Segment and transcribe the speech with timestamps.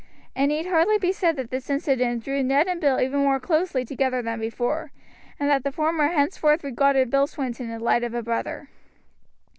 [0.35, 3.85] It need hardly be said that this incident drew Ned and Bill even more closely
[3.85, 4.91] together than before,
[5.39, 8.67] and that the former henceforth regarded Bill Swinton in the light of a brother.